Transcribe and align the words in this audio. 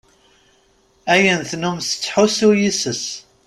Ayen 1.13 1.41
tennum 1.49 1.77
tettḥusu 1.79 2.49
yes-s. 2.61 3.03